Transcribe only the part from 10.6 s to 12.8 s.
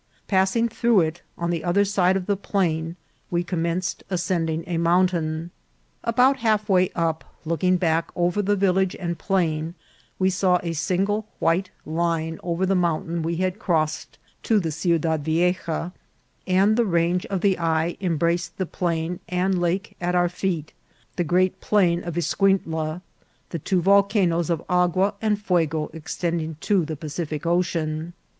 a sin gle white line over the